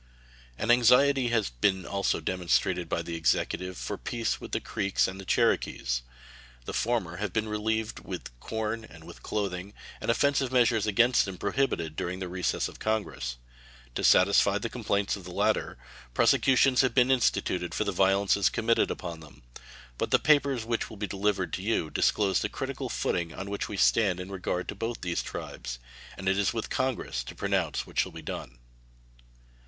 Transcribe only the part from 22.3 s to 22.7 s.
the